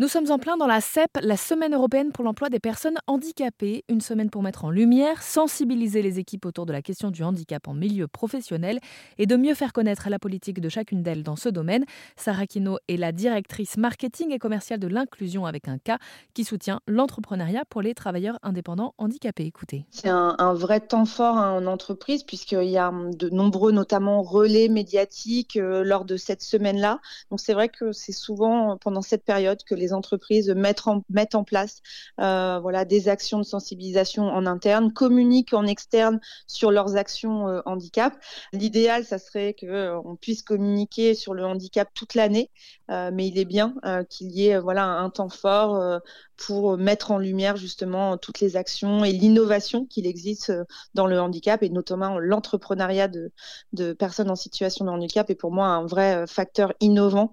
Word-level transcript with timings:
Nous 0.00 0.08
sommes 0.08 0.30
en 0.30 0.38
plein 0.38 0.56
dans 0.56 0.66
la 0.66 0.80
CEP, 0.80 1.10
la 1.20 1.36
Semaine 1.36 1.74
européenne 1.74 2.10
pour 2.10 2.24
l'emploi 2.24 2.48
des 2.48 2.58
personnes 2.58 2.96
handicapées. 3.06 3.84
Une 3.90 4.00
semaine 4.00 4.30
pour 4.30 4.42
mettre 4.42 4.64
en 4.64 4.70
lumière, 4.70 5.22
sensibiliser 5.22 6.00
les 6.00 6.18
équipes 6.18 6.46
autour 6.46 6.64
de 6.64 6.72
la 6.72 6.80
question 6.80 7.10
du 7.10 7.22
handicap 7.22 7.68
en 7.68 7.74
milieu 7.74 8.08
professionnel 8.08 8.80
et 9.18 9.26
de 9.26 9.36
mieux 9.36 9.52
faire 9.52 9.74
connaître 9.74 10.08
la 10.08 10.18
politique 10.18 10.58
de 10.62 10.70
chacune 10.70 11.02
d'elles 11.02 11.22
dans 11.22 11.36
ce 11.36 11.50
domaine. 11.50 11.84
Sarah 12.16 12.46
Kino 12.46 12.78
est 12.88 12.96
la 12.96 13.12
directrice 13.12 13.76
marketing 13.76 14.32
et 14.32 14.38
commerciale 14.38 14.80
de 14.80 14.86
l'inclusion 14.86 15.44
avec 15.44 15.68
un 15.68 15.76
K 15.76 15.98
qui 16.32 16.44
soutient 16.44 16.80
l'entrepreneuriat 16.86 17.64
pour 17.68 17.82
les 17.82 17.92
travailleurs 17.92 18.38
indépendants 18.42 18.94
handicapés. 18.96 19.44
Écoutez. 19.44 19.84
C'est 19.90 20.08
un, 20.08 20.54
vrai 20.54 20.80
temps 20.80 21.04
fort 21.04 21.36
hein, 21.36 21.58
en 21.58 21.66
entreprise 21.66 22.22
puisqu'il 22.22 22.70
y 22.70 22.78
a 22.78 22.90
de 22.90 23.28
nombreux 23.28 23.72
notamment 23.72 24.22
relais 24.22 24.68
médiatiques 24.68 25.58
euh, 25.58 25.84
lors 25.84 26.06
de 26.06 26.16
cette 26.16 26.40
semaine-là. 26.40 27.00
Donc 27.30 27.38
c'est 27.40 27.52
vrai 27.52 27.68
que 27.68 27.92
c'est 27.92 28.12
souvent 28.12 28.78
pendant 28.78 29.02
cette 29.02 29.26
période 29.26 29.62
que 29.62 29.74
les 29.74 29.89
entreprises 29.92 30.50
mettent 30.50 30.86
en, 30.86 31.02
en 31.32 31.44
place 31.44 31.80
euh, 32.20 32.58
voilà, 32.60 32.84
des 32.84 33.08
actions 33.08 33.38
de 33.38 33.44
sensibilisation 33.44 34.24
en 34.24 34.46
interne, 34.46 34.92
communiquent 34.92 35.54
en 35.54 35.66
externe 35.66 36.20
sur 36.46 36.70
leurs 36.70 36.96
actions 36.96 37.48
euh, 37.48 37.60
handicap. 37.66 38.14
L'idéal, 38.52 39.04
ça 39.04 39.18
serait 39.18 39.54
qu'on 39.58 39.66
euh, 39.66 40.14
puisse 40.20 40.42
communiquer 40.42 41.14
sur 41.14 41.34
le 41.34 41.44
handicap 41.44 41.88
toute 41.94 42.14
l'année, 42.14 42.50
mais 42.88 43.28
il 43.28 43.38
est 43.38 43.44
bien 43.44 43.74
qu'il 44.08 44.32
y 44.32 44.48
ait 44.48 44.58
voilà, 44.58 44.84
un 44.84 45.10
temps 45.10 45.28
fort 45.28 46.00
pour 46.46 46.76
mettre 46.76 47.10
en 47.10 47.18
lumière 47.18 47.56
justement 47.56 48.16
toutes 48.16 48.40
les 48.40 48.56
actions 48.56 49.04
et 49.04 49.12
l'innovation 49.12 49.86
qu'il 49.86 50.06
existe 50.06 50.52
dans 50.94 51.06
le 51.06 51.20
handicap 51.20 51.62
et 51.62 51.68
notamment 51.68 52.18
l'entrepreneuriat 52.18 53.08
de, 53.08 53.32
de, 53.72 53.92
personnes 53.92 54.30
en 54.30 54.36
situation 54.36 54.84
de 54.84 54.90
handicap 54.90 55.28
est 55.30 55.34
pour 55.34 55.52
moi 55.52 55.66
un 55.66 55.86
vrai 55.86 56.26
facteur 56.26 56.72
innovant 56.80 57.32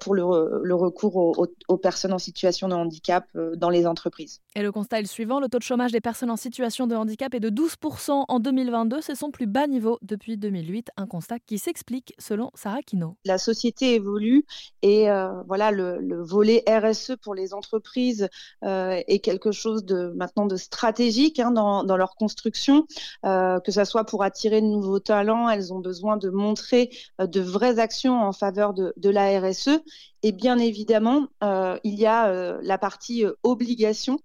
pour 0.00 0.14
le, 0.14 0.60
le 0.62 0.74
recours 0.74 1.16
aux, 1.16 1.46
aux 1.68 1.76
personnes 1.76 2.12
en 2.12 2.18
situation 2.18 2.68
de 2.68 2.74
handicap 2.74 3.26
euh, 3.36 3.56
dans 3.56 3.70
les 3.70 3.86
entreprises. 3.86 4.40
Et 4.54 4.62
le 4.62 4.72
constat 4.72 4.98
est 4.98 5.02
le 5.02 5.08
suivant, 5.08 5.40
le 5.40 5.48
taux 5.48 5.58
de 5.58 5.62
chômage 5.62 5.92
des 5.92 6.00
personnes 6.00 6.30
en 6.30 6.36
situation 6.36 6.86
de 6.86 6.94
handicap 6.94 7.34
est 7.34 7.40
de 7.40 7.50
12% 7.50 8.24
en 8.28 8.40
2022, 8.40 9.00
c'est 9.00 9.14
son 9.14 9.30
plus 9.30 9.46
bas 9.46 9.66
niveau 9.66 9.98
depuis 10.02 10.36
2008, 10.36 10.90
un 10.96 11.06
constat 11.06 11.38
qui 11.38 11.58
s'explique 11.58 12.14
selon 12.18 12.50
Sarah 12.54 12.82
Kino. 12.82 13.16
La 13.24 13.38
société 13.38 13.94
évolue 13.94 14.44
et 14.82 15.10
euh, 15.10 15.42
voilà 15.46 15.70
le, 15.70 16.22
volet 16.22 16.64
RSE 16.66 17.12
pour 17.22 17.34
les 17.34 17.54
entreprises 17.54 18.24
euh, 18.24 18.28
est 18.62 19.18
quelque 19.22 19.52
chose 19.52 19.84
de 19.84 20.12
maintenant 20.16 20.46
de 20.46 20.56
stratégique 20.56 21.38
hein, 21.38 21.50
dans, 21.50 21.96
leur 21.96 22.16
construction, 22.16 22.86
que 23.22 23.70
ce 23.70 23.84
soit 23.84 24.04
pour 24.04 24.22
attirer 24.22 24.60
de 24.60 24.66
nouveaux 24.66 25.00
talents, 25.00 25.48
elles 25.48 25.72
ont 25.72 25.80
besoin 25.80 26.16
de 26.16 26.30
montrer 26.30 26.90
de 27.18 27.40
vraies 27.40 27.78
actions 27.78 28.20
en 28.20 28.32
faveur 28.32 28.74
de, 28.74 29.10
la 29.10 29.40
RSE 29.40 29.80
et 30.22 30.32
bien 30.32 30.58
évidemment, 30.58 31.28
euh, 31.44 31.78
il 31.84 31.94
y 31.94 32.04
a 32.04 32.26
euh, 32.26 32.58
la 32.62 32.78
partie 32.78 33.24
euh, 33.24 33.34
obligation. 33.44 34.18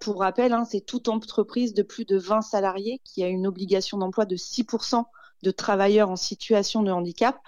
pour 0.00 0.18
rappel, 0.18 0.52
hein, 0.52 0.64
c'est 0.64 0.80
toute 0.80 1.08
entreprise 1.08 1.74
de 1.74 1.82
plus 1.82 2.04
de 2.04 2.18
20 2.18 2.42
salariés 2.42 3.00
qui 3.04 3.22
a 3.22 3.28
une 3.28 3.46
obligation 3.46 3.98
d'emploi 3.98 4.24
de 4.24 4.36
6% 4.36 5.04
de 5.44 5.50
travailleurs 5.52 6.10
en 6.10 6.16
situation 6.16 6.82
de 6.82 6.90
handicap. 6.90 7.38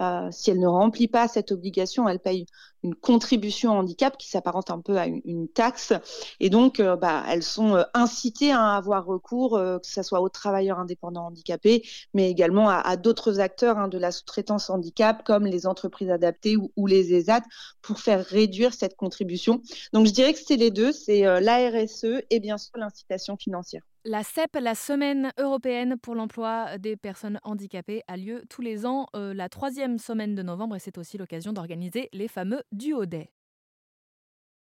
Euh, 0.00 0.28
si 0.30 0.50
elle 0.50 0.60
ne 0.60 0.66
remplit 0.66 1.08
pas 1.08 1.28
cette 1.28 1.52
obligation, 1.52 2.08
elle 2.08 2.18
paye 2.18 2.46
une 2.82 2.94
contribution 2.94 3.72
handicap 3.72 4.16
qui 4.16 4.28
s'apparente 4.28 4.70
un 4.70 4.80
peu 4.80 4.96
à 4.98 5.06
une, 5.06 5.48
taxe. 5.48 5.92
Et 6.40 6.50
donc, 6.50 6.80
euh, 6.80 6.96
bah, 6.96 7.22
elles 7.28 7.42
sont 7.42 7.76
euh, 7.76 7.84
incitées 7.94 8.50
à 8.50 8.74
avoir 8.74 9.04
recours, 9.04 9.58
que 9.58 9.86
ce 9.86 10.02
soit 10.02 10.20
aux 10.20 10.28
travailleurs 10.28 10.78
indépendants 10.78 11.26
handicapés, 11.26 11.86
mais 12.14 12.30
également 12.30 12.68
à, 12.68 12.96
d'autres 12.96 13.40
acteurs 13.40 13.78
hein, 13.78 13.88
de 13.88 13.98
la 13.98 14.10
sous-traitance 14.10 14.70
handicap, 14.70 15.22
comme 15.24 15.46
les 15.46 15.66
entreprises 15.66 16.10
adaptées 16.10 16.56
ou, 16.56 16.86
les 16.86 17.14
ESAT, 17.14 17.42
pour 17.82 18.00
faire 18.00 18.24
réduire 18.24 18.74
cette 18.74 18.96
contribution. 18.96 19.62
Donc, 19.92 20.06
je 20.06 20.12
dirais 20.12 20.32
que 20.32 20.40
c'est 20.44 20.56
les 20.56 20.70
deux, 20.70 20.92
c'est 20.92 21.22
la 21.40 21.70
RSE 21.70 22.22
et 22.30 22.40
bien 22.40 22.58
sûr 22.58 22.72
l'incitation 22.76 23.36
financière. 23.36 23.82
La 24.04 24.24
CEP, 24.24 24.56
la 24.60 24.74
Semaine 24.74 25.32
européenne 25.38 25.96
pour 25.96 26.16
l'emploi 26.16 26.76
des 26.76 26.96
personnes 26.96 27.38
handicapées, 27.44 28.02
a 28.08 28.16
lieu 28.16 28.42
tous 28.50 28.60
les 28.60 28.84
ans, 28.84 29.06
la 29.14 29.48
troisième 29.48 29.98
semaine 29.98 30.34
de 30.34 30.42
novembre, 30.42 30.74
et 30.74 30.80
c'est 30.80 30.98
aussi 30.98 31.18
l'occasion 31.18 31.52
d'organiser 31.52 32.08
les 32.12 32.26
fameux 32.26 32.64
duodets. 32.72 33.30